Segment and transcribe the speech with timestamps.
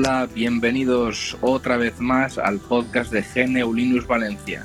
[0.00, 4.64] Hola, bienvenidos otra vez más al podcast de GNU Linux Valencia.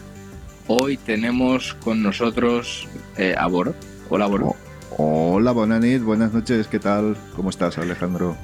[0.68, 2.88] Hoy tenemos con nosotros
[3.18, 3.74] eh, a Boro.
[4.10, 4.55] Hola, Boro.
[4.96, 7.18] Hola, Bonanit, buenas noches, ¿qué tal?
[7.36, 8.38] ¿Cómo estás, Alejandro?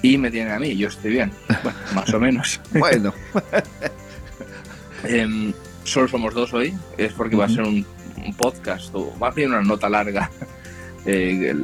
[0.00, 1.32] Y me tiene a mí, yo estoy bien.
[1.62, 2.62] Bueno, más o menos.
[2.72, 3.12] Bueno,
[5.04, 5.52] Em,
[5.84, 7.84] solo somos dos hoy, es porque va a ser un,
[8.24, 10.30] un podcast o va a ser una nota larga
[11.04, 11.54] eh,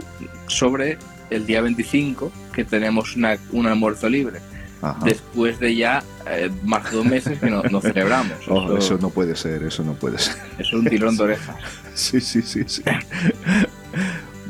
[0.46, 0.98] sobre
[1.30, 4.40] el día 25 que tenemos una, un almuerzo libre.
[4.82, 5.04] Ajá.
[5.04, 8.34] Después de ya eh, más de dos meses que no, no celebramos.
[8.48, 10.36] Oh, Eso- eso no puede ser, eso no puede ser.
[10.58, 11.56] es un tirón de orejas.
[11.94, 12.82] Sí, sí, sí, sí.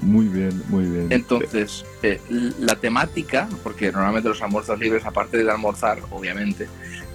[0.01, 1.09] Muy bien, muy bien.
[1.11, 2.21] Entonces, eh,
[2.61, 6.69] la temática, porque normalmente los almuerzos libres, aparte de almorzar, obviamente,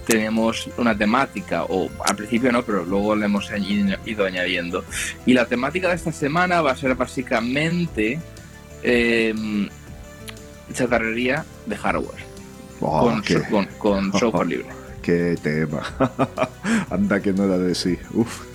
[0.06, 3.50] tenemos una temática, o al principio no, pero luego le hemos
[4.06, 4.84] ido añadiendo.
[5.26, 8.20] Y la temática de esta semana va a ser básicamente
[8.82, 9.34] eh,
[10.72, 12.22] chatarrería de hardware,
[12.80, 14.66] Oh, con, qué, con- con software libre.
[15.02, 15.82] qué tema.
[16.90, 17.98] Anda que no era de sí.
[18.14, 18.40] Uf.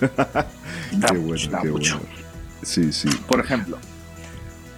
[1.10, 1.98] Qué bueno, da qué mucho.
[1.98, 2.14] bueno.
[2.62, 3.08] Sí, sí.
[3.26, 3.76] Por ejemplo,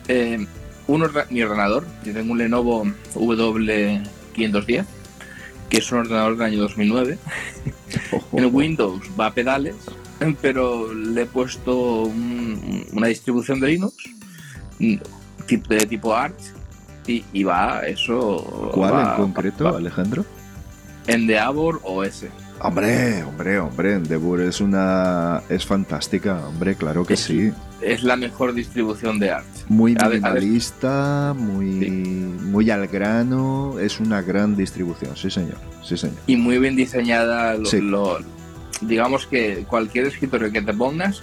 [0.08, 0.46] eh,
[0.86, 4.84] un mi ordenador, yo tengo un Lenovo W510,
[5.68, 7.18] que es un ordenador del año 2009.
[8.12, 8.38] Ojo.
[8.38, 9.74] En Windows va a pedales,
[10.40, 13.94] pero le he puesto un- una distribución de Linux
[14.78, 14.96] mm,
[15.68, 16.34] de tipo Arch
[17.06, 18.70] y, y va eso.
[18.74, 20.24] ¿Cuál va- en concreto, va- Alejandro?
[21.06, 22.24] Endeavor OS.
[22.60, 25.42] Hombre, hombre, hombre, Endeavour es una...
[25.48, 27.52] es fantástica, hombre, claro que Es- sí.
[27.82, 29.44] Es la mejor distribución de Arch.
[29.68, 31.90] Muy minimalista, muy, Sí.
[31.90, 36.16] muy al grano, es una gran distribución, sí señor, sí señor.
[36.26, 37.54] y muy bien diseñada.
[37.54, 37.80] lo- Sí.
[37.82, 38.18] lo-
[38.80, 41.22] digamos que cualquier escritorio que te pongas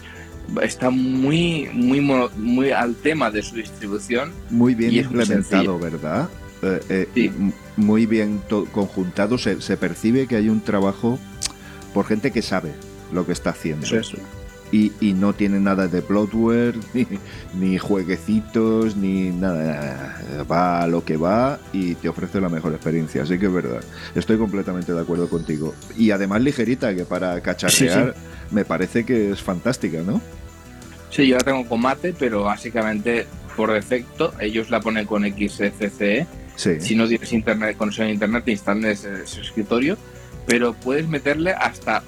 [0.62, 4.32] está muy, muy, muy al tema de su distribución.
[4.50, 6.30] Muy bien muy implementado, ¿verdad?
[6.62, 7.32] Eh, eh, Sí.
[7.76, 11.18] Muy bien conjuntado, se, se percibe que hay un trabajo
[11.94, 12.72] por gente que sabe
[13.12, 13.86] lo que está haciendo.
[13.86, 14.14] Eso es.
[14.74, 17.08] Y, y no tiene nada de bloatware, ni,
[17.54, 20.20] ni jueguecitos, ni nada.
[20.52, 23.22] Va a lo que va y te ofrece la mejor experiencia.
[23.22, 23.82] Así que es verdad.
[24.16, 25.76] Estoy completamente de acuerdo contigo.
[25.96, 28.16] Y además ligerita, que para cacharrear
[28.50, 30.20] me parece que es fantástica, ¿no?
[31.12, 36.26] Sí, yo la tengo con mate, pero básicamente por defecto ellos la ponen con XFCE.
[36.56, 36.80] Sí.
[36.80, 39.98] Si no tienes internet, conexión a internet, te instalan ese, ese escritorio,
[40.48, 42.02] pero puedes meterle hasta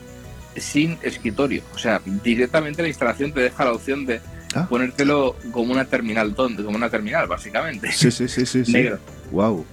[0.57, 1.63] sin escritorio.
[1.73, 4.21] O sea, directamente la instalación te deja la opción de
[4.53, 4.67] Ah.
[4.69, 7.91] ponértelo como una terminal tonta, como una terminal, básicamente.
[7.91, 8.63] Sí, sí, sí, sí.
[8.63, 8.71] sí.
[8.71, 8.99] Negro.
[9.31, 9.65] Wow.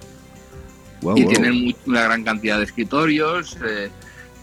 [1.01, 1.31] Wow, y wow.
[1.31, 3.89] tienen una gran cantidad de escritorios, eh,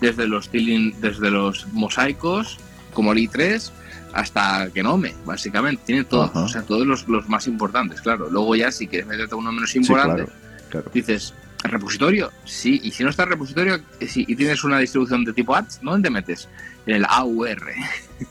[0.00, 2.56] desde los tiling- desde los mosaicos,
[2.94, 3.70] como el i3,
[4.14, 5.82] hasta Genome, básicamente.
[5.84, 6.40] Tiene todos, Ajá.
[6.44, 8.28] o sea, todos los, los más importantes, claro.
[8.30, 10.32] Luego ya, si quieres meterte uno menos Sí, importante, claro,
[10.70, 10.90] claro.
[10.94, 11.34] dices,
[11.64, 12.30] ¿repositorio?
[12.44, 15.54] Sí, y si no está el repositorio eh, sí, y tienes una distribución de tipo
[15.54, 16.48] Arch, ¿dónde te metes?
[16.86, 17.60] En el AUR,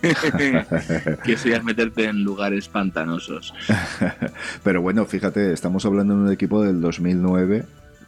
[1.23, 3.53] que eso ya es meterte en lugares pantanosos.
[4.63, 7.65] Pero bueno, fíjate, estamos hablando de un equipo del 2009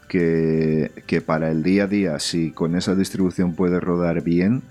[0.08, 4.64] que, que para el día a día, si con esa distribución puede rodar bien,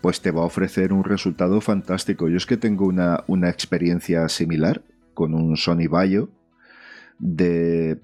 [0.00, 2.28] pues te va a ofrecer un resultado fantástico.
[2.28, 4.82] Yo es que tengo una, una experiencia similar
[5.14, 6.28] con un Sony Vaio
[7.18, 7.98] de...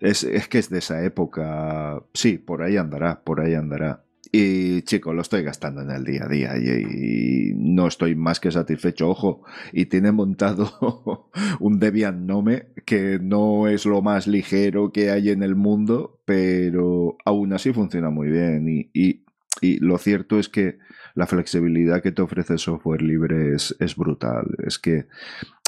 [0.00, 2.02] Es, es que es de esa época.
[2.12, 4.02] Sí, por ahí andará, por ahí andará.
[4.32, 8.50] Y chico, lo estoy gastando en el día a día y, no estoy más que
[8.50, 9.08] satisfecho.
[9.08, 9.42] Ojo,
[9.72, 11.30] y tiene montado
[11.60, 17.16] un Debian Nome que no es lo más ligero que hay en el mundo, pero
[17.24, 18.68] aún así funciona muy bien.
[18.68, 19.24] Y, y-
[19.62, 20.76] y lo cierto es que
[21.14, 24.44] la flexibilidad que te ofrece el software libre es, es brutal.
[24.66, 25.06] Es que,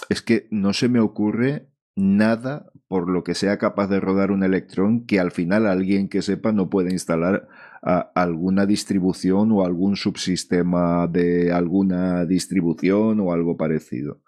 [0.08, 1.68] es que no se me ocurre
[1.98, 6.22] nada por lo que sea capaz de rodar un Electron que al final alguien que
[6.22, 7.48] sepa no puede instalar
[7.82, 14.20] a- alguna distribución o algún subsistema de alguna distribución o algo parecido.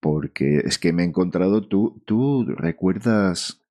[0.00, 3.63] Porque es que me he encontrado, tú, tú recuerdas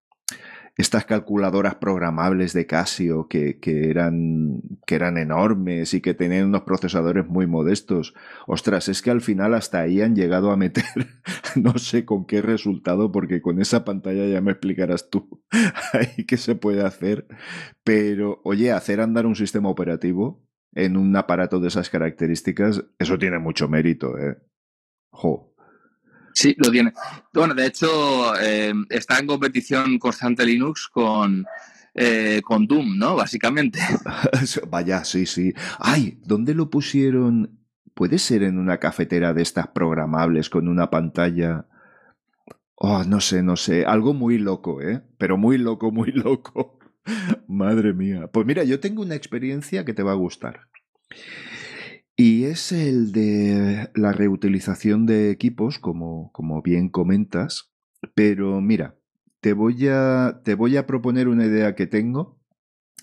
[0.75, 6.63] estas calculadoras programables de Casio que, que, eran, que eran enormes y que tenían unos
[6.63, 8.15] procesadores muy modestos.
[8.47, 10.83] Ostras, es que al final hasta ahí han llegado a meter,
[11.55, 15.43] no sé con qué resultado, porque con esa pantalla ya me explicarás tú
[15.93, 17.27] ahí qué se puede hacer.
[17.83, 20.43] Pero, oye, hacer andar un sistema operativo
[20.73, 24.37] en un aparato de esas características, eso tiene mucho mérito, ¿eh?
[25.11, 25.52] Jo.
[26.33, 26.93] Sí, lo tiene.
[27.33, 31.45] Bueno, de hecho, eh, está en competición constante Linux con,
[31.93, 33.15] eh, con Doom, ¿no?
[33.15, 33.79] Básicamente.
[34.69, 35.53] Vaya, sí, sí.
[35.79, 37.59] Ay, ¿dónde lo pusieron?
[37.93, 41.67] ¿Puede ser en una cafetera de estas programables con una pantalla?
[42.75, 43.85] Oh, no sé, no sé.
[43.85, 45.01] Algo muy loco, ¿eh?
[45.17, 46.79] Pero muy loco, muy loco.
[47.47, 48.27] Madre mía.
[48.27, 50.67] Pues mira, yo tengo una experiencia que te va a gustar.
[52.15, 57.73] Y es el de la reutilización de equipos, como, como bien comentas.
[58.13, 58.95] Pero mira,
[59.41, 62.39] te voy, a, te voy a proponer una idea que tengo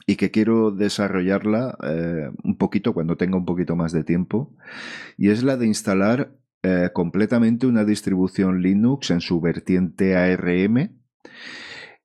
[0.06, 4.56] y que quiero desarrollarla eh, un poquito cuando tenga un poquito más de tiempo.
[5.16, 11.00] Y es la de instalar eh, completamente una distribución Linux en su vertiente ARM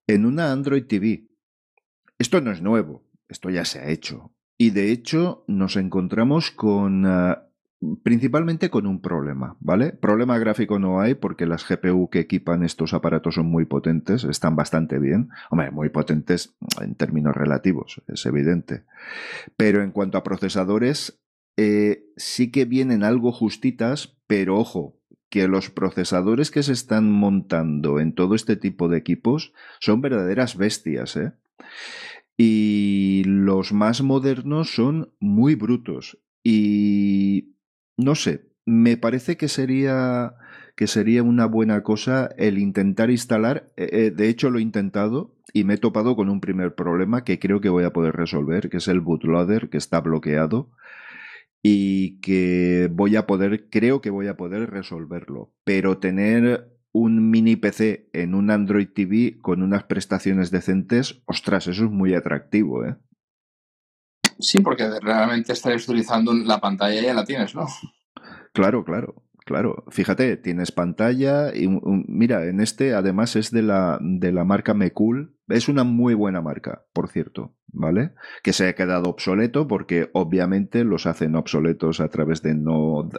[0.08, 1.28] en una Android TV.
[2.18, 4.35] Esto no es nuevo, esto ya se ha hecho.
[4.58, 7.06] Y de hecho nos encontramos con...
[7.06, 7.36] Uh,
[8.04, 9.92] principalmente con un problema, ¿vale?
[9.92, 14.56] Problema gráfico no hay porque las GPU que equipan estos aparatos son muy potentes, están
[14.56, 15.30] bastante bien.
[15.50, 18.84] Hombre, muy potentes en términos relativos, es evidente.
[19.58, 21.20] Pero en cuanto a procesadores,
[21.58, 25.00] eh, sí que vienen algo justitas, pero ojo,
[25.30, 30.58] que los procesadores que se están montando en todo este tipo de equipos son verdaderas
[30.58, 31.34] bestias, ¿eh?
[32.38, 36.20] Y los más modernos son muy brutos.
[36.44, 37.56] Y
[37.98, 40.36] no sé, me parece que sería
[40.76, 43.72] que sería una buena cosa el intentar instalar.
[43.78, 47.24] Eh, eh, de hecho, lo he intentado y me he topado con un primer problema
[47.24, 50.72] que creo que voy a poder resolver, que es el bootloader que está bloqueado
[51.64, 55.54] y que voy a poder, creo que voy a poder resolverlo.
[55.64, 61.84] Pero tener un mini PC en un Android TV con unas prestaciones decentes, ostras, eso
[61.84, 62.96] es muy atractivo, ¿eh?
[64.40, 67.68] Sí, porque realmente estarías utilizando la pantalla y ya la tienes, ¿no?
[68.54, 69.84] Claro, claro, claro.
[69.90, 71.68] Fíjate, tienes pantalla y
[72.08, 75.36] mira, en este además es de la, de la marca Mecool.
[75.50, 78.14] Es una muy buena marca, por cierto, ¿vale?
[78.42, 83.10] Que se ha quedado obsoleto porque obviamente los hacen obsoletos a través de no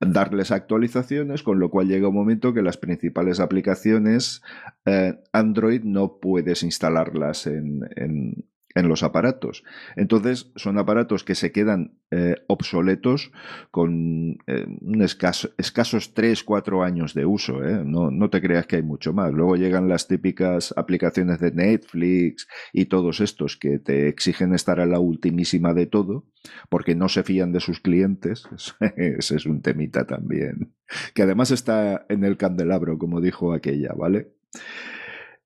[0.00, 4.42] darles actualizaciones, con lo cual llega un momento que las principales aplicaciones
[4.84, 9.64] eh, Android no puedes instalarlas en, en, en, los aparatos.
[9.96, 13.32] Entonces son aparatos que se quedan eh, obsoletos
[13.70, 17.60] con eh, un escaso, escasos 3-4 años de uso.
[17.60, 19.32] No, no te creas que hay mucho más.
[19.32, 24.86] Luego llegan las típicas aplicaciones de Netflix y todos estos que te exigen estar a
[24.86, 26.24] la ultimísima de todo
[26.68, 28.44] porque no se fían de sus clientes.
[28.96, 30.74] Ese es un temita también.
[31.14, 34.32] Que además está en el candelabro, como dijo aquella, ¿vale?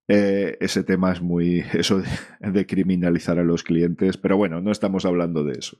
[0.08, 1.60] Eh, ese tema es muy.
[1.72, 2.02] Eso
[2.40, 5.78] de, criminalizar a los clientes, pero bueno, no estamos hablando de eso.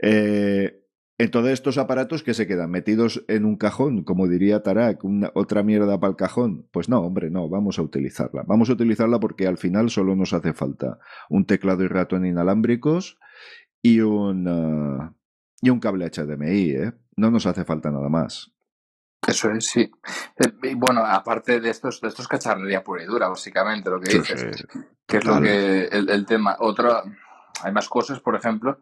[0.00, 0.78] Eh,
[1.18, 5.62] entonces, estos aparatos que se quedan metidos en un cajón, como diría Tarak, una, otra
[5.62, 8.44] mierda para el cajón, pues no, hombre, no, vamos a utilizarla.
[8.46, 10.98] Vamos a utilizarla porque al final solo nos hace falta
[11.28, 13.18] un teclado y ratón inalámbricos
[13.82, 15.14] y un, uh,
[15.60, 16.92] y un cable HDMI, ¿eh?
[17.16, 18.51] No nos hace falta nada más.
[19.26, 19.80] Eso es, sí.
[19.80, 24.18] Eh, y bueno, aparte de estos, de estos cacharrería pura y dura, básicamente, lo que
[24.18, 24.66] dices,
[25.06, 26.56] que es lo que el, el, tema.
[26.58, 27.02] Otro,
[27.62, 28.80] hay más cosas, por ejemplo,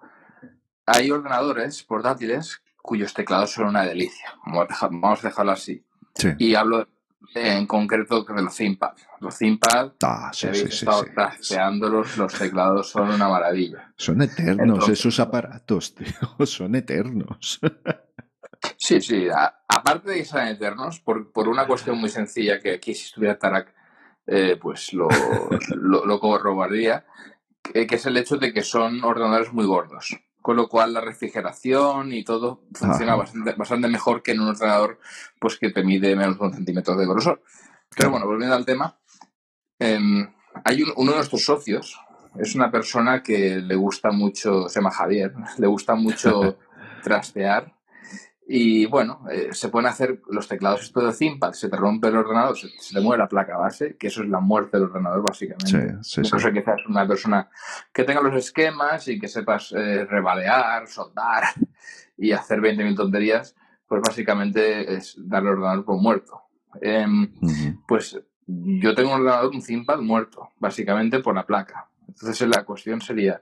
[0.86, 4.34] hay ordenadores portátiles cuyos teclados son una delicia.
[4.46, 5.84] Vamos a dejarlo así.
[6.14, 6.30] Sí.
[6.38, 6.88] Y hablo
[7.34, 8.92] en concreto de los ThinkPad.
[9.20, 13.92] Los ThinkPad, ah, sí, sí, estado sí, trasteándolos, los teclados son una maravilla.
[13.96, 17.60] Son eternos Entonces, esos aparatos, tío, son eternos.
[18.76, 22.74] Sí, sí, a, aparte de que sean eternos, por, por, una cuestión muy sencilla que
[22.74, 23.74] aquí si estuviera Tarak,
[24.26, 25.08] eh, pues lo,
[25.76, 27.04] lo, lo corroboraría,
[27.62, 31.00] que, que es el hecho de que son ordenadores muy gordos con lo cual la
[31.00, 34.98] refrigeración y todo funciona bastante, bastante, mejor que en un ordenador
[35.38, 37.42] pues que te mide menos de un centímetro de grosor.
[37.94, 38.98] Pero bueno, volviendo al tema,
[39.78, 39.98] eh,
[40.64, 42.00] hay un, uno de nuestros socios,
[42.38, 46.58] es una persona que le gusta mucho, se llama Javier, le gusta mucho
[47.02, 47.74] trastear
[48.52, 52.16] y bueno, eh, se pueden hacer los teclados esto de ThinkPad, se te rompe el
[52.16, 55.22] ordenador, se, se, te mueve la placa base, que eso es la muerte del ordenador
[55.22, 56.00] básicamente.
[56.02, 56.52] Sí, sí, sí.
[56.52, 57.48] quizás una persona
[57.92, 61.44] que tenga los esquemas y que sepas eh, rebalear, soldar
[62.18, 63.54] y hacer 20.000 tonterías,
[63.86, 66.42] pues básicamente es darle el ordenador por muerto.
[66.80, 67.82] Eh, uh -huh.
[67.86, 71.88] Pues yo tengo un ordenador, un ThinkPad muerto, básicamente por la placa.
[72.08, 73.40] Entonces la cuestión sería,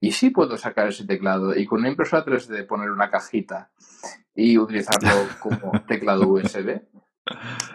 [0.00, 3.70] ¿y si puedo sacar ese teclado y con una impresora 3D poner una cajita
[4.34, 5.10] y utilizarlo
[5.40, 6.82] como teclado USB?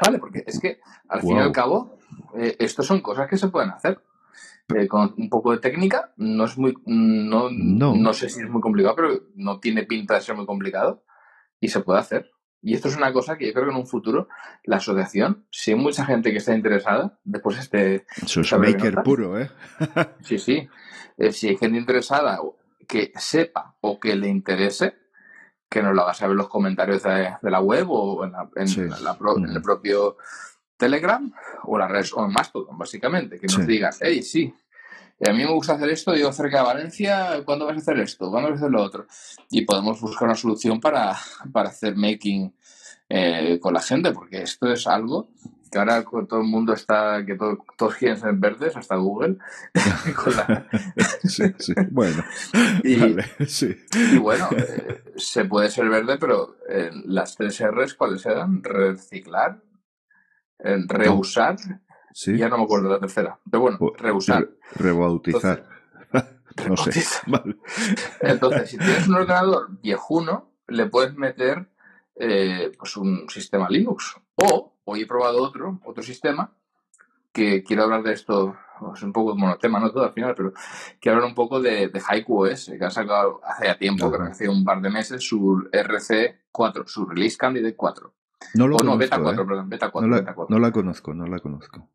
[0.03, 1.97] Vale, porque es que al fin y al cabo,
[2.35, 4.01] eh, estas son cosas que se pueden hacer.
[4.75, 7.93] Eh, con un poco de técnica, no es muy, no, No.
[7.93, 11.03] no sé si es muy complicado, pero no tiene pinta de ser muy complicado
[11.59, 12.31] y se puede hacer.
[12.61, 14.29] Y esto es una cosa que yo creo que en un futuro
[14.63, 19.39] la asociación, si hay mucha gente que está interesada, después este, Eso es maker puro,
[19.39, 19.49] ¿eh?
[20.21, 20.69] Sí, sí.
[21.21, 22.39] Eh, si hay gente interesada
[22.87, 24.95] que sepa o que le interese,
[25.69, 28.49] que nos lo haga saber en los comentarios de, de la web o en, la-
[28.55, 28.81] en Sí.
[29.03, 30.17] la pro- en el propio
[30.77, 31.31] Telegram
[31.63, 33.39] o la red o en Mastodon, básicamente.
[33.39, 33.65] Que nos Sí.
[33.65, 34.53] digan, hey, sí,
[35.25, 38.31] a mí me gusta hacer esto, yo cerca de Valencia, ¿cuándo vas a hacer esto?
[38.31, 39.05] ¿Cuándo vas a hacer lo otro?
[39.51, 41.15] Y podemos buscar una solución para,
[41.53, 42.53] para hacer making
[43.07, 45.29] eh, con la gente, porque esto es algo
[45.71, 49.37] que ahora todo el mundo está, que todo- todos quieren ser verdes, hasta Google,
[50.37, 50.67] la-
[51.23, 51.73] Sí, sí.
[51.91, 52.23] Bueno,
[52.83, 53.75] Y- vale, sí.
[54.13, 58.63] y bueno, eh, se puede ser verde, pero eh, las tres R's, ¿cuáles eran?
[58.63, 59.61] Reciclar,
[60.59, 61.55] eh, reusar,
[62.13, 62.37] Sí.
[62.37, 64.41] ya no me acuerdo la tercera, pero bueno, reusar.
[64.41, 65.65] re- rebautizar.
[66.67, 67.01] no sé.
[67.27, 67.55] Vale.
[68.19, 71.69] Entonces, si tienes un ordenador viejuno, le puedes meter
[72.17, 74.15] eh, pues un sistema Linux.
[74.35, 76.51] O, hoy he probado otro, otro sistema,
[77.31, 78.55] que quiero hablar de esto,
[78.93, 80.53] es un poco monotema, no todo al final, pero
[81.00, 84.25] quiero hablar un poco de, de Haiku OS, que ha sacado hace ya tiempo, creo
[84.25, 88.13] que hace un par de meses, su RC4, su Release Candidate 4.
[88.55, 89.21] No lo o no, conozco, Beta ¿eh?
[89.21, 90.55] 4, perdón, Beta 4, No Beta la, 4.
[90.55, 91.88] no la conozco, no la conozco.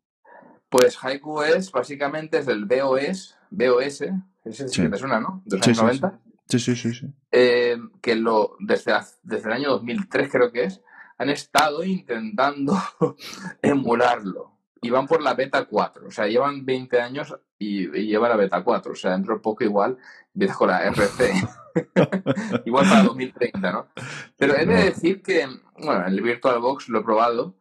[0.69, 4.01] Pues Haiku OS básicamente es del BOS, BOS,
[4.45, 4.81] ese sí Sí.
[4.83, 5.41] que te suena, ¿no?
[5.45, 6.19] De los Sí, años sí, 90.
[6.49, 7.13] Sí, sí, sí, sí.
[7.31, 10.81] eh, que lo, desde, desde el año 2003 creo que es,
[11.17, 12.77] han estado intentando
[13.61, 14.53] emularlo.
[14.79, 18.35] Y van por la beta 4, o sea, llevan 20 años y, y llevan la
[18.35, 19.97] beta 4, o sea, dentro de poco igual
[20.33, 21.33] empiezas con la RC.
[22.65, 23.87] igual para 2030, ¿no?
[24.37, 25.47] Pero he de decir que,
[25.79, 27.55] bueno, el VirtualBox lo he probado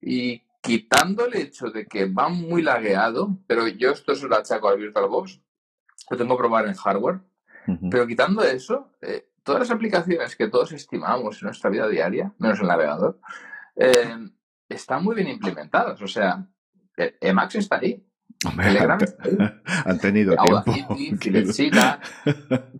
[0.00, 4.68] y quitando el hecho de que va muy lagueado, pero yo esto se lo achaco
[4.68, 5.40] al VirtualBox,
[6.10, 7.20] lo tengo que probar en hardware,
[7.90, 12.60] pero quitando eso, eh, todas las aplicaciones que todos estimamos en nuestra vida diaria, menos
[12.60, 13.18] el navegador,
[13.76, 14.28] eh,
[14.68, 16.00] están muy bien implementadas.
[16.02, 16.46] O sea,
[16.96, 18.06] eh, Emacs está ahí,
[18.44, 19.36] Hombre, Telegram han, está ahí,
[19.84, 20.56] han tenido tiempo.
[20.66, 22.00] Audacity, que- Filezilla,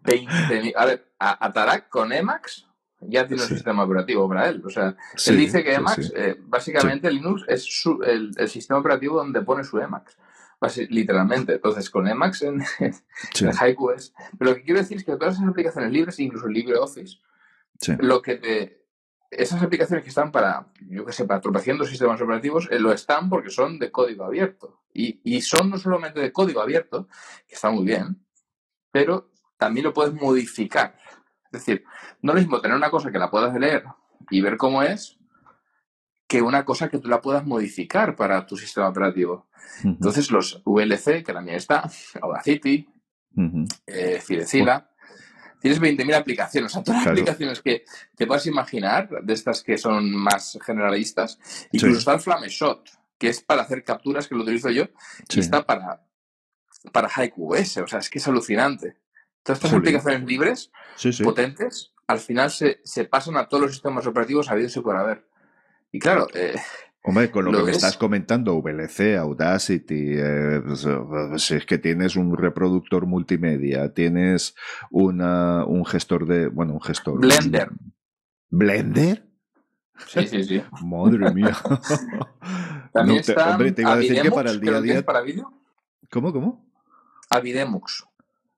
[0.04, 0.72] 20.000.
[0.76, 2.66] A ver, a, a Tarak con Emacs
[3.00, 4.62] ya tiene un sistema operativo para él.
[4.64, 6.12] O sea, Sí, él dice que Emacs, sí.
[6.14, 10.16] eh, básicamente Linux es su- el, el sistema operativo donde pone su Emacs.
[10.90, 11.54] Literalmente.
[11.54, 12.62] Entonces, con Emacs en,
[13.34, 14.14] Sí, el Haiku es.
[14.38, 17.18] Pero lo que quiero decir es que todas esas aplicaciones libres, incluso LibreOffice,
[17.80, 17.92] sí.
[17.98, 18.82] lo que te.
[19.30, 23.30] Esas aplicaciones que están para, yo que sé, para tropeciendo sistemas operativos, eh, lo están
[23.30, 24.82] porque son de código abierto.
[24.92, 27.08] Y, y son no solamente de código abierto,
[27.48, 28.22] que está muy bien,
[28.90, 30.96] pero también lo puedes modificar.
[31.46, 31.84] Es decir,
[32.20, 33.84] no es lo mismo tener una cosa que la puedas leer
[34.30, 35.18] y ver cómo es,
[36.32, 39.48] que una cosa que tú la puedas modificar para tu sistema operativo.
[39.84, 41.90] Entonces, los VLC, que también está,
[42.22, 42.88] Audacity,
[43.36, 43.66] ujú.
[43.86, 44.88] eh, Filecila.
[45.60, 47.84] Tienes 20.000 aplicaciones, o sea, todas las aplicaciones que
[48.16, 51.38] te puedas imaginar, de estas que son más generalistas.
[51.70, 51.98] Incluso Sí.
[51.98, 54.86] está el Flameshot, que es para hacer capturas, que lo utilizo yo,
[55.28, 55.38] Sí.
[55.38, 56.02] y está para,
[56.92, 57.76] para OS.
[57.76, 58.96] O sea, es que es alucinante.
[59.42, 59.82] Todas estas Jolín.
[59.82, 61.10] aplicaciones libres, sí.
[61.22, 65.28] potentes, al final se, se pasan a todos los sistemas operativos habidos y por haber.
[65.92, 66.54] Y claro, eh,
[67.04, 71.78] Hombre, con lo, ¿Lo que me estás comentando, VLC, Audacity, eh, pues, pues es que
[71.78, 74.54] tienes un reproductor multimedia, tienes
[74.90, 77.18] una, un gestor de, bueno, un gestor.
[77.18, 77.70] Blender.
[78.50, 79.26] ¿Blender?
[80.06, 80.62] sí, sí, sí.
[80.84, 81.56] Madre mía.
[82.92, 85.04] También No te- está hombre, te iba a decir que para el día a día.
[85.04, 85.52] para vídeo.
[86.10, 86.64] ¿Cómo, cómo?
[87.30, 88.04] Avidemux.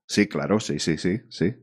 [0.07, 1.55] Sí, claro, sí, sí, sí, sí.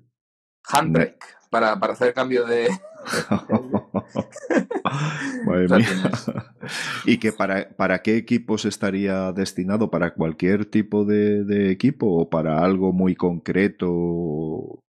[0.63, 1.19] Handbrake.
[1.51, 2.69] Para, para hacer cambio de,
[5.45, 6.11] Madre mía.
[7.05, 9.89] ¿Y que para, para qué equipos estaría destinado?
[9.89, 14.79] ¿Para cualquier tipo de, de equipo o para algo muy concreto?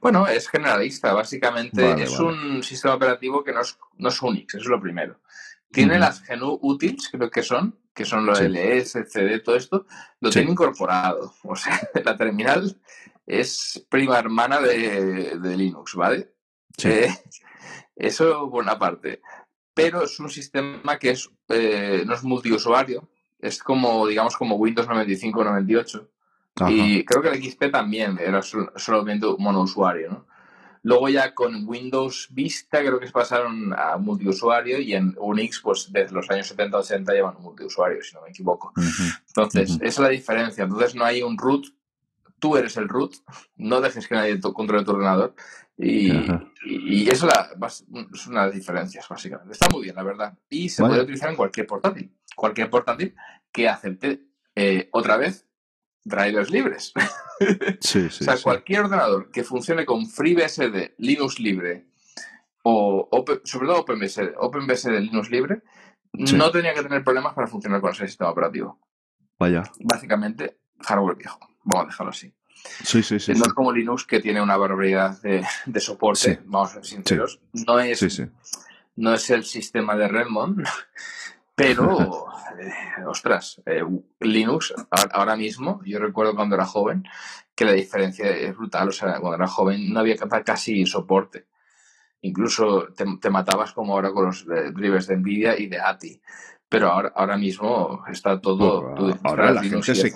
[0.00, 2.24] Bueno, es generalista, básicamente Vale, es vale.
[2.56, 5.20] un sistema operativo que no es, no es Unix, eso es lo primero.
[5.70, 8.44] Tiene las GNU Utils, creo que son, que son los Sí.
[8.44, 9.86] LS, CD, todo esto,
[10.20, 10.38] lo Sí.
[10.38, 11.34] tiene incorporado.
[11.42, 12.80] O sea, la terminal
[13.26, 16.32] es prima hermana de, de Linux, ¿vale?
[16.76, 16.88] Sí.
[16.88, 17.08] Eh,
[17.96, 19.20] eso por una parte.
[19.74, 24.88] Pero es un sistema que es, eh, no es multiusuario, es como, digamos, como Windows
[24.88, 26.10] 95 98.
[26.58, 26.70] Ajá.
[26.70, 30.26] Y creo que el XP también era sol- solamente monousuario, ¿no?
[30.82, 35.90] Luego ya con Windows Vista creo que se pasaron a multiusuario y en Unix pues
[35.92, 38.72] desde los años 70-80 llevan multiusuario, si no me equivoco.
[39.26, 40.62] Entonces, esa es la diferencia.
[40.62, 41.66] Entonces no hay un root,
[42.38, 43.14] tú eres el root,
[43.56, 45.34] no dejes que nadie controle tu ordenador.
[45.78, 46.10] Y,
[46.64, 49.52] y, eso es una de las diferencias, básicamente.
[49.52, 50.38] Está muy bien, la verdad.
[50.48, 52.14] Y se puede utilizar en cualquier portátil.
[52.34, 53.14] Cualquier portátil
[53.52, 54.22] que acepte
[54.54, 55.46] eh, otra vez
[56.04, 56.92] drivers libres.
[57.80, 61.88] Sí, sí, o sea, cualquier ordenador que funcione con FreeBSD, Linux libre,
[62.62, 63.10] o
[63.44, 65.62] sobre todo OpenBSD, OpenBSD Linux libre,
[66.14, 68.80] no tenía que tener problemas para funcionar con ese sistema operativo.
[69.38, 69.64] Vaya.
[69.80, 71.38] Básicamente, hardware viejo.
[71.64, 72.34] Vamos a dejarlo así.
[72.84, 73.32] Sí, sí, sí.
[73.32, 77.40] No es como Linux que tiene una barbaridad de, soporte, vamos a ser sinceros.
[77.52, 78.22] No, es,
[78.96, 80.66] no es el sistema de Redmond,
[81.54, 82.26] pero,
[82.60, 83.82] eh, ostras, eh,
[84.20, 84.74] Linux
[85.12, 87.04] ahora mismo, yo recuerdo cuando era joven,
[87.56, 88.90] que la diferencia es brutal.
[88.90, 91.46] O sea, cuando era joven no había casi soporte.
[92.20, 96.20] Incluso te, matabas como ahora con los eh, drivers de Nvidia y de ATI.
[96.76, 98.94] Pero ahora, ahora mismo está todo.
[99.24, 100.12] ahora la gente, se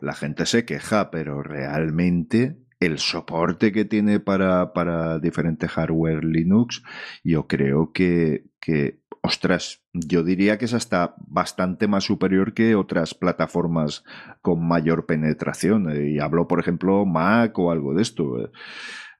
[0.00, 6.82] la gente se queja, pero realmente el soporte que tiene para, para diferentes hardware Linux,
[7.22, 13.14] yo creo que, que ostras, yo diría que es hasta bastante más superior que otras
[13.14, 14.02] plataformas
[14.42, 15.90] con mayor penetración.
[15.90, 18.50] Eh, y hablo, por ejemplo, Mac o algo de esto.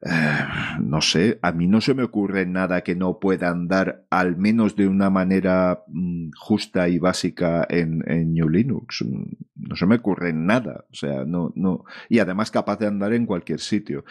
[0.03, 0.45] Eh,
[0.81, 4.75] no sé, a mí no se me ocurre nada que no pueda andar al menos
[4.75, 9.05] de una manera mm, justa y básica en, en New Linux.
[9.07, 9.25] Mm,
[9.57, 10.87] no se me ocurre nada.
[10.91, 11.85] O sea, no, no.
[12.09, 14.05] Y además capaz de andar en cualquier sitio.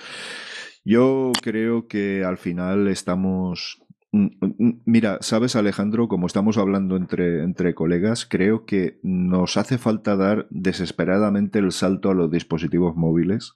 [0.85, 3.81] Yo creo que al final estamos
[4.11, 10.47] mira, sabes Alejandro, como estamos hablando entre, entre colegas, creo que nos hace falta dar
[10.49, 13.53] desesperadamente el salto a los dispositivos móviles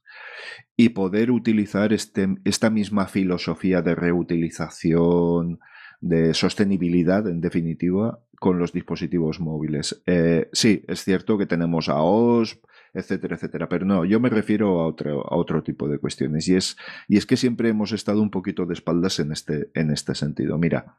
[0.77, 5.60] y poder utilizar este, esta misma filosofía de reutilización,
[6.01, 10.03] de sostenibilidad, en definitiva, con los dispositivos móviles.
[10.05, 13.67] Eh, sí, es cierto que tenemos a OSP, etcétera, etcétera.
[13.67, 16.47] Pero no, yo me refiero a otro, a otro tipo de cuestiones.
[16.47, 19.91] Y es, y es que siempre hemos estado un poquito de espaldas en este, en
[19.91, 20.57] este sentido.
[20.57, 20.97] Mira,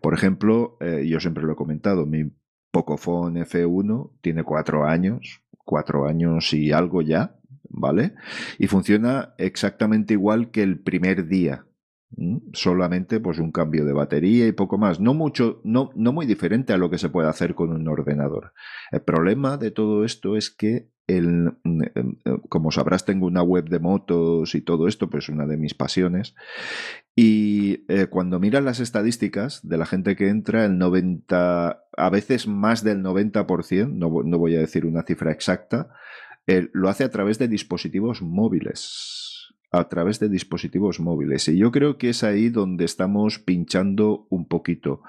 [0.00, 2.30] por ejemplo, eh, yo siempre lo he comentado, mi
[2.70, 7.36] Pocophone F1 tiene cuatro años, cuatro años y algo ya,
[7.68, 8.14] ¿vale?
[8.58, 11.64] Y funciona exactamente igual que el primer día.
[12.54, 14.98] Solamente pues un cambio de batería y poco más.
[14.98, 18.54] No mucho, no, no muy diferente a lo que se puede hacer con un ordenador.
[18.90, 23.42] El problema de todo esto es que el, mm, em, em, como sabrás, tengo una
[23.42, 26.36] web de motos y todo esto, pues una de mis pasiones.
[27.16, 32.46] Y eh, cuando miras las estadísticas de la gente que entra, el 90, a veces
[32.46, 35.88] más del 90%, no, no voy a decir una cifra exacta,
[36.72, 39.27] lo hace a través de dispositivos móviles
[39.70, 41.48] a través de dispositivos móviles.
[41.48, 45.02] Y yo creo que es ahí donde estamos pinchando un poquito,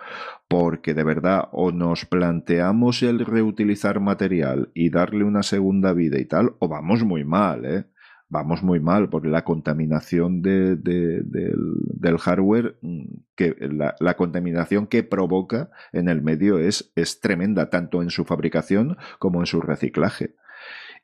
[0.48, 6.26] porque de verdad o nos planteamos el reutilizar material y darle una segunda vida y
[6.26, 7.86] tal, o vamos muy mal, ¿eh?
[8.32, 15.02] Vamos muy mal, porque la contaminación de, del, hardware, mm, que la, la, contaminación que
[15.02, 20.36] provoca en el medio es, es tremenda, tanto en su fabricación como en su reciclaje.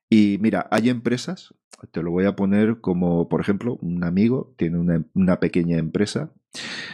[0.09, 1.53] Y mira, hay empresas,
[1.91, 6.31] te lo voy a poner como, por ejemplo, un amigo tiene una, pequeña empresa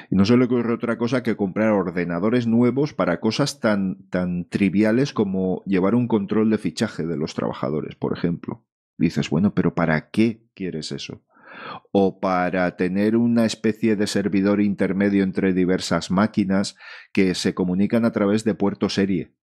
[0.09, 4.45] y no se le ocurre otra cosa que comprar ordenadores nuevos para cosas tan, tan
[4.49, 8.65] triviales como llevar un control de fichaje de los trabajadores, por ejemplo.
[8.97, 11.21] dices, bueno, pero ¿para qué quieres eso?
[11.91, 16.75] o para tener una especie de servidor intermedio entre diversas máquinas
[17.13, 19.35] que se comunican a través de puerto serie.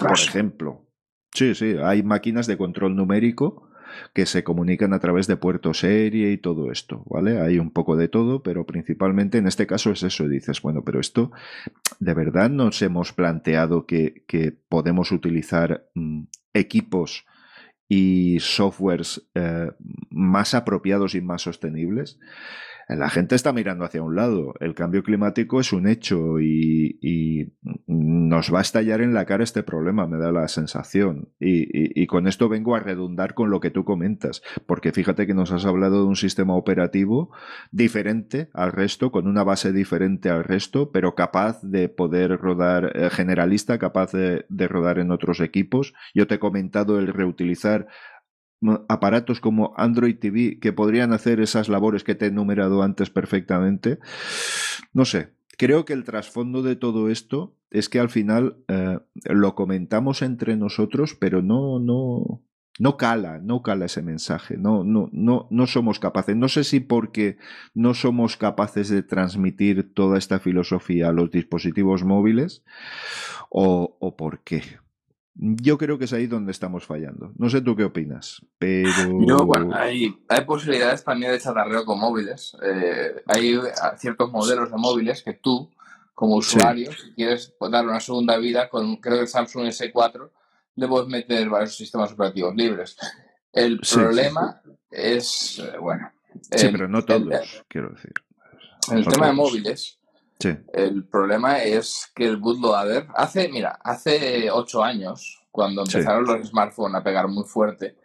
[0.00, 0.91] Por ejemplo,
[1.34, 3.70] Sí, sí, hay máquinas de control numérico
[4.14, 7.40] que se comunican a través de puerto serie y todo esto, ¿vale?
[7.40, 10.28] Hay un poco de todo, pero principalmente en este caso es eso.
[10.28, 11.32] dices, bueno, pero esto,
[12.00, 14.24] ¿de verdad nos hemos planteado que,
[14.68, 17.26] podemos utilizar mm, equipos
[17.88, 19.70] y softwares eh,
[20.10, 22.18] más apropiados y más sostenibles?
[22.88, 24.54] La gente está mirando hacia un lado.
[24.60, 27.52] El cambio climático es un hecho y,
[27.86, 31.28] nos va a estallar en la cara este problema, me da la sensación.
[31.38, 35.52] Y, con esto vengo a redundar con lo que tú comentas, porque fíjate que nos
[35.52, 37.30] has hablado de un sistema operativo
[37.70, 43.08] diferente al resto, con una base diferente al resto, pero capaz de poder rodar eh,
[43.10, 45.94] generalista, capaz de rodar en otros equipos.
[46.14, 47.86] Yo te he comentado el reutilizar
[48.88, 53.98] aparatos como Android TV que podrían hacer esas labores que te he enumerado antes perfectamente.
[54.92, 59.54] No sé, creo que el trasfondo de todo esto es que al final eh, lo
[59.54, 62.42] comentamos entre nosotros, pero no, no,
[62.78, 66.36] no cala, no cala ese mensaje, no, no, no, no somos capaces.
[66.36, 67.38] No sé si porque
[67.74, 72.62] no somos capaces de transmitir toda esta filosofía a los dispositivos móviles
[73.50, 74.62] o, o por qué.
[75.34, 77.32] Yo creo que es ahí donde estamos fallando.
[77.36, 79.26] No sé tú qué opinas, pero...
[79.26, 82.56] Yo, bueno, hay, hay posibilidades también de chatarreo con móviles.
[82.62, 83.58] Eh, hay
[83.96, 85.70] ciertos modelos de móviles que tú,
[86.14, 90.30] como usuario, si quieres darle una segunda vida, con creo que el Samsung S4,
[90.76, 92.96] le puedes meter varios sistemas operativos libres.
[93.52, 96.10] El problema es, eh, bueno...
[96.50, 98.12] Sí, pero no todos, quiero decir.
[98.90, 99.98] En el tema de móviles,
[100.72, 107.00] el problema es que el bootloader hace, mira, hace ocho años, cuando empezaron los smartphones
[107.00, 107.96] a pegar muy fuerte,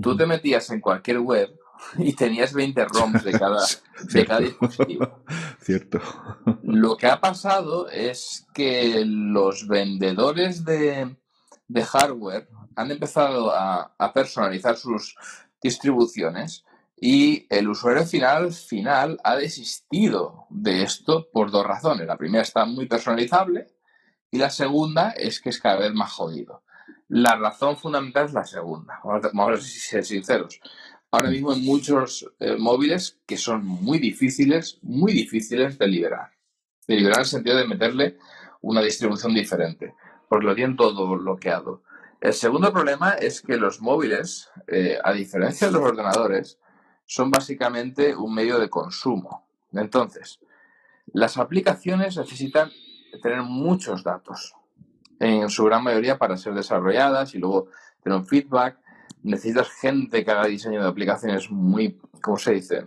[0.00, 1.50] tú te metías en cualquier web
[1.98, 3.64] y tenías 20 ROMs de cada,
[4.12, 5.24] de cada dispositivo.
[5.60, 6.00] Cierto.
[6.62, 11.16] Lo que ha pasado es que los vendedores de,
[11.68, 15.16] de hardware han empezado a, a personalizar sus
[15.62, 16.64] distribuciones
[17.06, 22.06] y el usuario final, final ha desistido de esto por dos razones.
[22.06, 23.66] La primera está muy personalizable
[24.30, 26.62] y la segunda es que es cada vez más jodido.
[27.08, 29.00] La razón fundamental es la segunda.
[29.04, 30.58] Vamos a ser sinceros.
[31.10, 36.30] Ahora mismo hay muchos eh, móviles que son muy difíciles, muy difíciles de liberar.
[36.88, 38.16] De liberar en el sentido de meterle
[38.62, 39.92] una distribución diferente,
[40.26, 41.82] porque lo tienen todo bloqueado.
[42.18, 46.58] El segundo problema es que los móviles, eh, a diferencia de los ordenadores,
[47.06, 49.46] son básicamente un medio de consumo.
[49.72, 50.40] Entonces,
[51.12, 52.70] las aplicaciones necesitan
[53.22, 54.54] tener muchos datos,
[55.20, 57.68] en su gran mayoría para ser desarrolladas y luego
[58.02, 58.78] tener un feedback.
[59.22, 62.84] Necesitas gente que haga diseño de aplicaciones muy, ¿cómo se dice?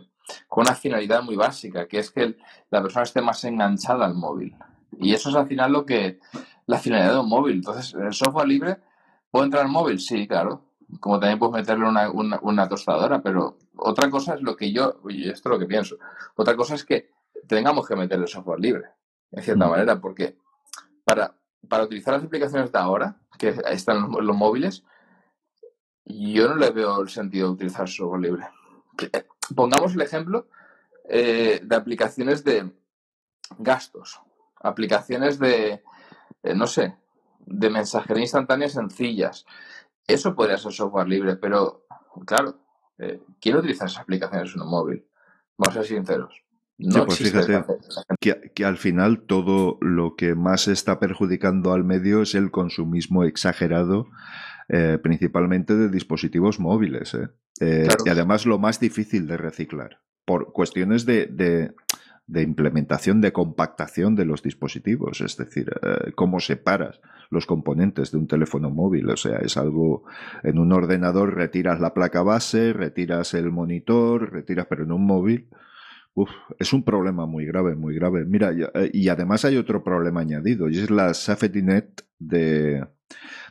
[0.47, 2.37] Con una finalidad muy básica, que es que
[2.69, 4.55] la persona esté más enganchada al móvil.
[4.99, 6.19] Y eso es al final lo que,
[6.65, 7.55] la finalidad de un móvil.
[7.55, 8.77] Entonces, el software libre,
[9.31, 9.99] ¿puedo entrar móvil?
[9.99, 10.66] Sí, claro
[10.99, 15.29] como también puedes meterle una, una, tostadora, pero otra cosa es lo que yo, y
[15.29, 15.97] esto es lo que pienso,
[16.35, 17.11] otra cosa es que
[17.47, 18.85] tengamos que meterle software libre,
[19.31, 19.69] en cierta mm.
[19.69, 20.37] manera, porque
[21.03, 21.35] para,
[21.67, 24.83] para utilizar las aplicaciones de ahora, que están en los, móviles,
[26.05, 28.47] yo no le veo el sentido de utilizar software libre.
[29.55, 30.47] Pongamos el ejemplo
[31.07, 32.71] eh, de aplicaciones de
[33.59, 34.21] gastos,
[34.61, 35.83] aplicaciones de,
[36.43, 36.97] eh, no sé,
[37.39, 39.45] de mensajería instantánea sencillas,
[40.07, 41.85] eso podría ser software libre, pero
[42.25, 42.59] claro,
[42.97, 45.05] eh, ¿quién utiliza esas aplicaciones en un móvil?
[45.57, 46.43] Vamos a ser sinceros.
[46.79, 47.63] No pues fíjate
[48.53, 54.07] que, al final todo lo que más está perjudicando al medio es el consumismo exagerado,
[54.69, 57.15] eh, principalmente de dispositivos móviles.
[57.15, 57.87] ¿eh?
[58.05, 61.73] Y además lo más difícil de reciclar, por cuestiones de de
[62.35, 68.27] implementación, de compactación de los dispositivos, es decir, eh, cómo separas los componentes de un
[68.27, 70.03] teléfono móvil, o sea, es algo,
[70.43, 75.47] en un ordenador retiras la placa base, retiras el monitor, retiras, pero en un móvil,
[76.57, 78.25] es un problema muy grave, muy grave.
[78.25, 82.85] Mira, eh, y, además hay otro problema añadido, y es la Safety Net de,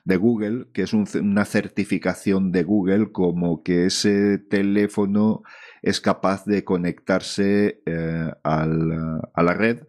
[0.05, 5.43] de Google, que es una certificación de Google como que ese teléfono
[5.87, 9.87] es capaz de conectarse eh, a la red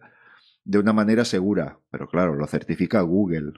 [0.64, 1.80] de una manera segura.
[1.90, 3.54] Pero claro, lo certifica Google.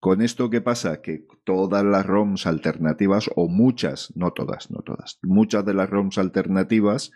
[0.00, 1.00] Con esto, ¿qué pasa?
[1.00, 6.18] Que todas las ROMs alternativas, o muchas, no todas, no todas, muchas de las ROMs
[6.18, 7.12] alternativas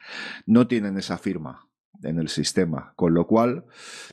[0.47, 1.69] no tienen esa firma
[2.05, 3.65] en el sistema, con lo cual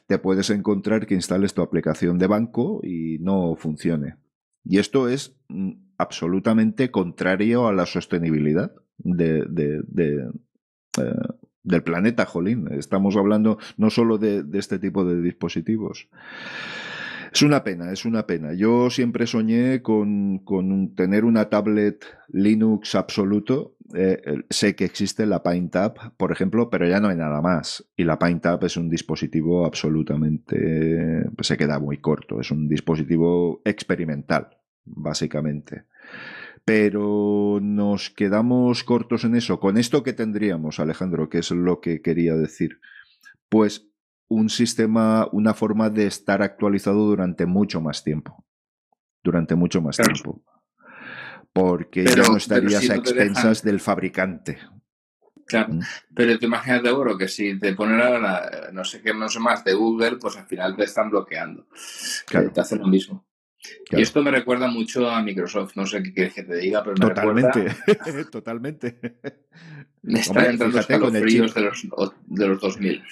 [0.08, 4.18] te puedes encontrar que instales tu aplicación de banco y no funcione.
[4.64, 9.82] Y esto es mm, absolutamente contrario a la sostenibilidad eh,
[11.64, 12.68] del planeta, Jolín.
[12.72, 16.10] Estamos hablando no solo de, este tipo de dispositivos.
[17.34, 18.54] Es una pena, es una pena.
[18.54, 23.76] Yo siempre soñé con, con tener una tablet Linux absoluto.
[23.94, 27.86] Eh, sé que existe la PaintApp, por ejemplo, pero ya no hay nada más.
[27.98, 31.26] Y la PaintApp es un dispositivo absolutamente...
[31.36, 32.40] Pues se queda muy corto.
[32.40, 35.86] Es un dispositivo experimental, básicamente
[36.66, 39.60] pero nos quedamos cortos en eso.
[39.60, 42.80] Con esto que tendríamos, Alejandro, que es lo que quería decir,
[43.50, 43.88] pues
[44.28, 48.44] un sistema, una forma de estar actualizado durante mucho más tiempo.
[49.24, 50.44] Durante mucho más tiempo.
[51.54, 54.58] Porque ya no estarías a expensas del fabricante.
[55.46, 55.80] Claro, mm.
[56.16, 59.40] pero te imaginas de oro que si te ponen ahora no sé qué, no sé
[59.40, 61.68] más de Google, pues al final te están bloqueando.
[62.26, 62.52] Claro.
[62.52, 63.24] Te hacen lo mismo.
[63.92, 66.96] Y esto me recuerda mucho a Microsoft, no sé qué quieres que te diga, pero
[67.00, 67.66] me totalmente,
[68.32, 69.00] totalmente.
[70.04, 71.88] Me está entrando escalofríos de los,
[72.28, 73.04] de los 2000.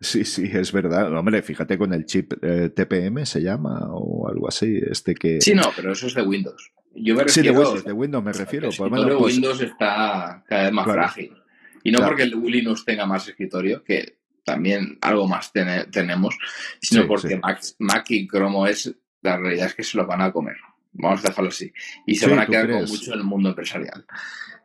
[0.00, 1.12] Sí, sí, es verdad.
[1.12, 4.80] Hombre, fíjate con el chip eh, TPM se llama o algo así.
[4.88, 5.40] Este que...
[5.40, 6.70] Sí, no, pero eso es de Windows.
[6.94, 8.66] Yo me Sí, de refiero Windows, de Windows me refiero.
[8.68, 11.02] el escritorio pues- Windows está cada vez más Claro.
[11.02, 11.32] frágil.
[11.82, 12.10] Y no Claro.
[12.12, 16.36] porque el Linux tenga más escritorio, que también algo más tene- tenemos,
[16.80, 17.36] sino Sí, porque sí.
[17.42, 20.56] Mac, Mac y Chrome OS, la realidad es que se lo van a comer.
[20.92, 21.72] Vamos a dejarlo así.
[22.06, 22.82] Y se Sí, van a ¿tú quedar crees?
[22.82, 24.04] con mucho en el mundo empresarial.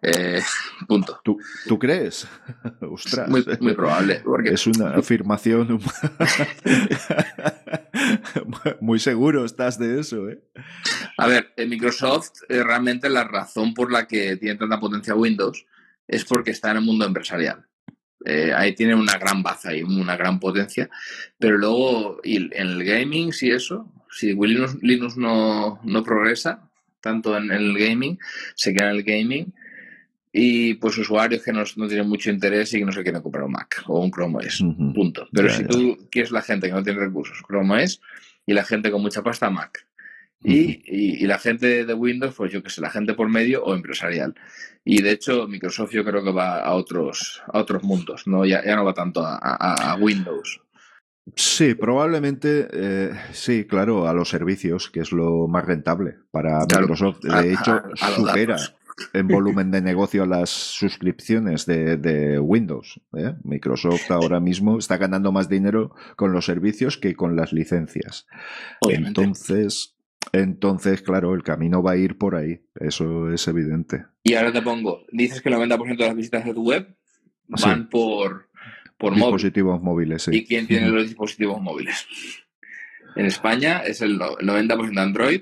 [0.02, 0.42] Eh,
[0.88, 1.20] punto.
[1.24, 1.38] ¿Tú,
[1.68, 2.28] tú crees?
[2.82, 3.30] Ostras.
[3.30, 4.22] Muy, muy probable.
[4.24, 5.80] Porque Es una afirmación
[8.82, 10.42] muy seguro estás de eso, ¿eh?
[11.18, 15.66] A ver, en Microsoft eh, realmente la razón por la que tiene tanta potencia Windows
[16.08, 17.66] es porque está en el mundo empresarial.
[18.26, 20.90] Eh, ahí tiene una gran baza y una gran potencia,
[21.38, 26.70] pero luego y en el gaming, si eso, si Linux, Linux no, no progresa
[27.02, 28.18] tanto en, el gaming,
[28.56, 29.54] se queda en el gaming
[30.32, 33.44] y pues usuarios que no, no tienen mucho interés y que no se quieren comprar
[33.46, 34.64] un Mac o un Chrome OS.
[34.94, 35.28] Punto.
[35.32, 35.68] Pero Ya, si ya.
[35.70, 38.02] tú quieres la gente que no tiene recursos, Chrome OS,
[38.46, 39.86] y la gente con mucha pasta, Mac.
[40.44, 43.64] Y, y- y la gente de Windows, pues yo que sé, la gente por medio
[43.64, 44.36] o empresarial.
[44.84, 48.46] Y de hecho, Microsoft yo creo que va a otros, a otros mundos, ¿no?
[48.46, 50.62] Ya, ya no va tanto a, a- a Windows.
[51.36, 56.84] Sí, probablemente, eh, sí, claro, a los servicios, que es lo más rentable para Claro.
[56.84, 57.20] Microsoft.
[57.24, 58.58] De A- hecho, a- a los supera
[59.14, 63.02] en volumen de negocio a las suscripciones de, de Windows.
[63.18, 63.34] ¿eh?
[63.44, 68.28] Microsoft ahora mismo está ganando más dinero con los servicios que con las licencias.
[68.82, 69.22] Obviamente.
[69.22, 69.96] Entonces,
[70.32, 72.62] entonces, claro, el camino va a ir por ahí.
[72.76, 74.06] Eso es evidente.
[74.24, 76.96] y ahora te pongo, dices que el 90% de las visitas de tu web
[77.48, 77.88] van Sí.
[77.92, 78.48] por,
[78.98, 79.24] por móvil.
[79.24, 80.32] Dispositivos móviles, sí.
[80.34, 82.06] ¿Y quién tiene los dispositivos móviles?
[83.16, 85.42] En España es el no- el 90% de Android,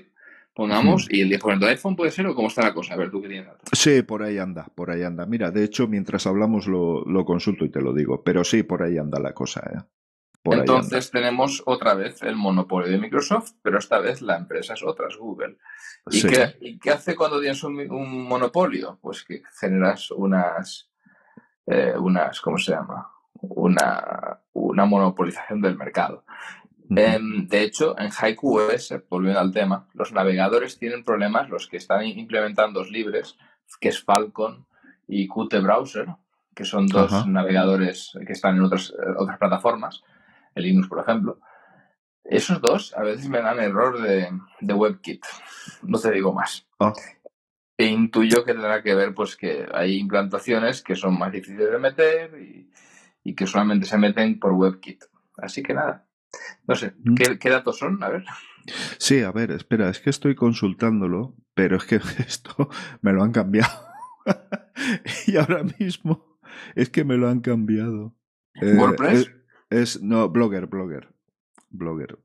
[0.54, 2.94] pongamos, y el 10% de iPhone puede ser, o cómo está la cosa.
[2.94, 3.48] A ver, tú qué tienes.
[3.72, 5.26] Sí, por ahí anda, por ahí anda.
[5.26, 8.82] Mira, de hecho, mientras hablamos lo, lo consulto y te lo digo, pero sí, por
[8.82, 9.82] ahí anda la cosa, ¿eh?
[10.42, 10.58] Por.
[10.58, 15.08] Entonces tenemos otra vez el monopolio de Microsoft, pero esta vez la empresa es otra,
[15.08, 15.56] es Google.
[16.10, 16.28] ¿Y, Sí.
[16.28, 18.98] qué, y qué hace cuando tienes un, un monopolio?
[19.00, 20.90] Pues que generas unas,
[21.66, 23.08] eh, unas, ¿cómo se llama?
[23.50, 26.24] Una, una monopolización del mercado.
[26.90, 32.04] Em, de hecho, en HaikuOS, volviendo al tema, los navegadores tienen problemas, los que están
[32.06, 33.36] implementando los libres,
[33.80, 34.66] que es Falcon
[35.08, 36.08] y Qt Browser,
[36.54, 37.26] que son dos Ajá.
[37.26, 40.02] navegadores que están en otras, eh, otras plataformas,
[40.54, 41.40] el Linux, por ejemplo.
[42.22, 44.30] Esos dos a veces me dan error de,
[44.60, 45.24] de WebKit.
[45.82, 46.66] No te digo más.
[46.78, 46.92] Ah.
[47.76, 51.78] E intuyo que tendrá que ver pues que hay implantaciones que son más difíciles de
[51.78, 52.70] meter y,
[53.24, 55.02] y que solamente se meten por WebKit.
[55.38, 56.06] Así que nada.
[56.68, 57.14] No sé, Mm.
[57.14, 58.02] ¿qué, qué datos son?
[58.02, 58.24] A ver.
[58.98, 62.68] Sí, a ver, espera, es que estoy consultándolo, pero es que esto
[63.02, 63.72] me lo han cambiado.
[65.26, 66.38] y ahora mismo
[66.74, 68.14] es que me lo han cambiado.
[68.60, 69.30] Eh, ¿WordPress?
[69.70, 71.08] Es, es- no, Blogger, Blogger.
[71.70, 72.18] Blogger.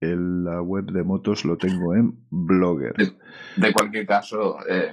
[0.00, 2.94] El, la web de motos lo tengo en Blogger.
[3.56, 4.92] De cualquier caso, eh,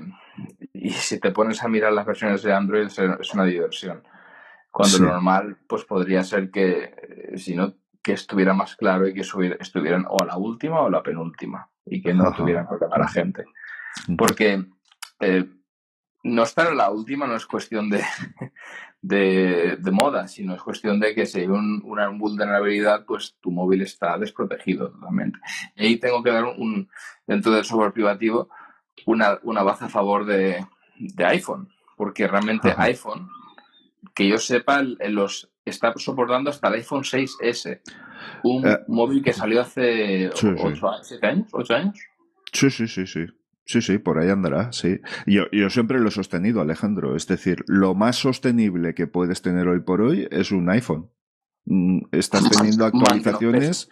[0.74, 4.04] y si te pones a mirar las versiones de Android es una diversión.
[4.72, 5.04] Cuando Sí.
[5.04, 6.94] lo normal, pues podría ser que,
[7.34, 10.80] eh, si no, que estuviera más claro y que subiera- estuvieran o a la última
[10.82, 12.38] o a la penúltima y que no Ajá.
[12.38, 13.46] tuvieran problema la gente.
[14.18, 14.66] Porque
[15.20, 15.46] eh,
[16.24, 18.02] no estar en la última no es cuestión de,
[19.02, 23.52] de, de moda, sino es cuestión de que si hay un- una vulnerabilidad, pues tu
[23.52, 25.40] móvil está desprotegido totalmente.
[25.76, 26.90] Y ahí tengo que dar un,
[27.28, 28.50] dentro del software privativo,
[29.06, 30.66] una, una baza a favor de,
[30.98, 32.84] de iPhone, porque realmente Ajá.
[32.84, 33.30] iPhone,
[34.14, 37.82] que yo sepa, los está soportando hasta el iPhone 6S,
[38.44, 40.56] un Eh, móvil que salió hace sí, sí.
[40.58, 42.00] 8 años, 7 años, 8 años.
[42.52, 43.26] Sí, sí, sí, sí.
[43.64, 45.00] Sí, sí, por ahí andará, sí.
[45.26, 47.16] Yo, yo siempre lo he sostenido, Alejandro.
[47.16, 51.10] Es decir, lo más sostenible que puedes tener hoy por hoy es un iPhone.
[51.66, 53.88] Mm, Estás teniendo actualizaciones.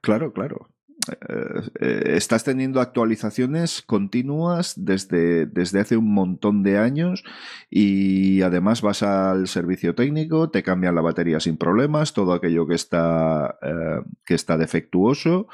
[0.00, 0.70] Claro, claro.
[1.08, 7.24] Eh, eh, estás teniendo actualizaciones continuas desde, desde hace un montón de años
[7.70, 12.74] y además vas al servicio técnico, te cambian la batería sin problemas, todo aquello que
[12.74, 15.48] está, eh, que está defectuoso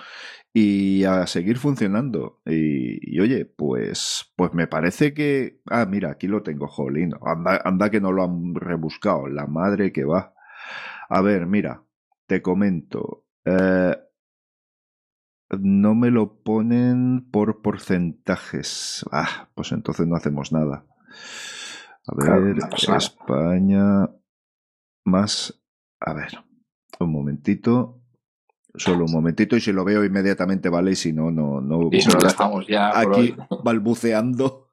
[0.52, 2.40] y a seguir funcionando.
[2.46, 5.60] Y, oye, pues, pues me parece que.
[5.70, 7.12] Ah, mira, aquí lo tengo, jolín.
[7.22, 9.28] Anda, anda que no lo han rebuscado.
[9.28, 10.34] La madre que va.
[11.10, 11.82] A ver, mira,
[12.26, 13.24] te comento.
[15.50, 19.04] No me lo ponen por porcentajes.
[19.12, 20.84] Ah, pues entonces no hacemos nada.
[22.06, 22.96] A Claro, ver, no.
[22.96, 24.10] España
[25.04, 25.60] más.
[26.00, 26.38] A ver,
[27.00, 28.00] un momentito.
[28.74, 31.88] Solo un momentito y si lo veo inmediatamente vale y si no, no, no.
[31.90, 34.62] Y dejamos ya aquí balbuceando.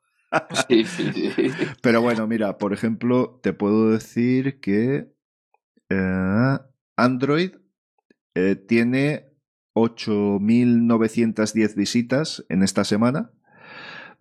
[0.67, 1.51] Sí, sí, sí.
[1.83, 5.13] Pero bueno, mira, por ejemplo, te puedo decir que
[5.89, 6.57] eh,
[6.97, 7.51] Android
[8.33, 9.32] eh, tiene
[9.73, 13.31] 8.910 visitas en esta semana.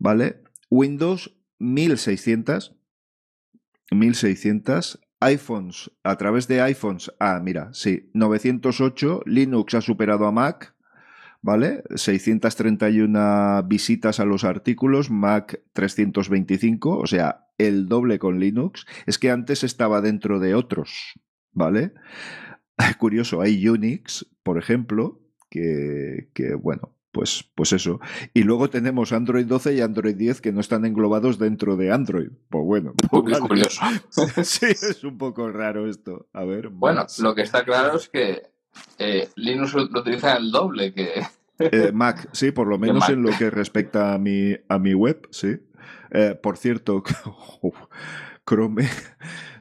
[0.03, 0.43] ¿vale?
[0.69, 2.75] Windows 1600,
[3.93, 10.75] 1600, iPhones, a través de iPhones, ah, mira, sí, 908, Linux ha superado a Mac,
[11.41, 11.85] ¿vale?
[11.95, 18.87] 631 visitas a los artículos, Mac 325, o sea, el doble con Linux.
[19.07, 21.12] Es que antes estaba dentro de otros,
[21.53, 21.93] ¿vale?
[22.99, 25.22] Curioso, hay Unix, por ejemplo,
[25.53, 28.01] que, que bueno, pues, pues eso.
[28.33, 32.31] Y luego tenemos Android 12 y Android 10 que no están englobados dentro de Android.
[32.49, 32.95] Pues bueno.
[33.11, 33.83] Pues curioso.
[34.43, 36.27] sí, es un poco raro esto.
[36.33, 36.71] A ver.
[36.71, 38.45] Bueno, lo que está claro es que
[38.99, 41.23] eh, Linux lo utiliza el doble que...
[41.59, 45.29] Eh, Mac, sí, por lo menos en lo que respecta a mi, a mi web,
[45.31, 45.59] sí.
[46.11, 47.03] Eh, por cierto,
[48.49, 48.88] Chrome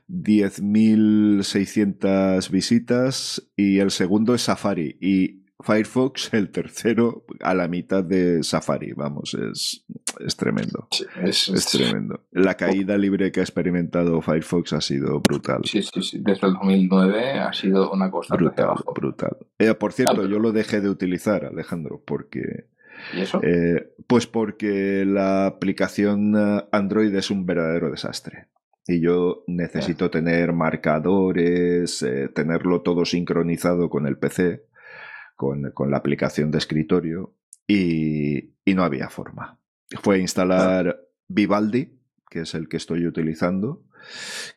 [0.08, 4.95] 10.600 visitas y el segundo es Safari.
[5.01, 8.93] Y Firefox, el tercero, a la mitad de Safari.
[8.93, 9.86] Vamos, es,
[10.19, 10.88] es tremendo.
[11.24, 12.26] es, tremendo.
[12.32, 15.62] La caída libre que ha experimentado Firefox ha sido brutal.
[15.65, 16.19] Sí, sí, sí.
[16.21, 18.76] Desde el 2009 ha sido una cosa brutal.
[18.95, 19.38] brutal.
[19.60, 22.69] Eh, por cierto, yo lo dejé de utilizar, Alejandro, porque.
[23.13, 23.41] ¿Y eso?
[23.43, 28.47] Eh, pues porque la aplicación eh, Android es un verdadero desastre.
[28.88, 34.70] Y yo necesito tener marcadores, tenerlo todo sincronizado con el PC
[35.73, 37.34] con, la aplicación de escritorio
[37.67, 39.60] y, no había forma.
[40.01, 41.99] Fue instalar Vivaldi,
[42.30, 43.84] que es el que estoy utilizando,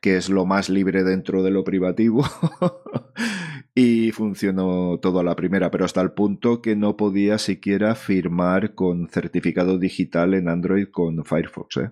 [0.00, 2.24] que es lo más libre dentro de lo privativo.
[3.74, 8.74] y funcionó todo a la primera, pero hasta el punto que no podía siquiera firmar
[8.74, 11.90] con certificado digital en Android con Firefox, ¿eh?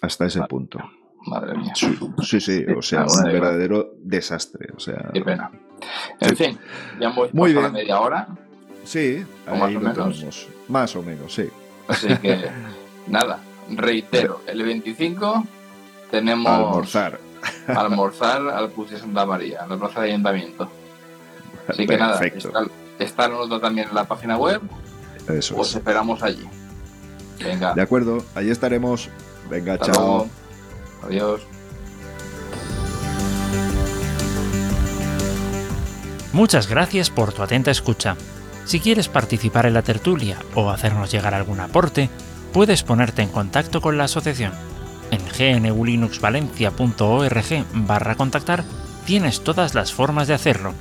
[0.00, 0.78] Hasta ese punto.
[1.26, 1.74] Madre mía.
[1.74, 4.68] Sí, sí, o sea, un verdadero desastre.
[4.74, 5.50] O sea, Qué pena.
[6.20, 6.58] En fin,
[7.00, 7.72] ya hemos Muy bien.
[7.72, 8.28] media hora.
[8.84, 10.48] Sí, más o menos.
[10.68, 11.48] Más o menos, sí.
[11.86, 12.48] Así que,
[13.06, 15.44] nada, reitero, el 25
[16.10, 16.50] tenemos.
[16.50, 17.20] Almorzar.
[17.68, 20.70] Almorzar al Pussy Santa María, en la plaza de ayuntamiento.
[21.68, 22.66] Así que nada, está,
[22.98, 24.60] está también en la página web.
[25.28, 26.48] Eso Os esperamos allí.
[27.44, 27.74] Venga.
[27.74, 29.10] De acuerdo, allí estaremos.
[29.50, 30.26] Venga, chao.
[31.04, 31.46] Adiós.
[36.32, 38.16] Muchas gracias por tu atenta escucha.
[38.64, 42.10] Si quieres participar en la tertulia o hacernos llegar algún aporte,
[42.52, 44.52] puedes ponerte en contacto con la asociación.
[45.10, 45.20] En
[45.62, 48.64] gnulinuxvalencia.org barra contactar
[49.06, 50.74] tienes todas las formas de hacerlo.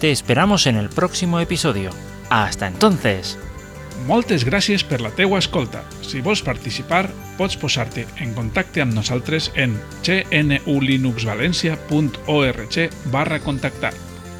[0.00, 1.90] Te esperamos en el próximo episodio.
[2.28, 3.38] Hasta entonces!
[4.08, 5.82] Moltes gràcies per la teua escolta.
[6.00, 9.76] Si vols participar, pots posar-te en contacte amb nosaltres en
[13.12, 13.92] barra contactar.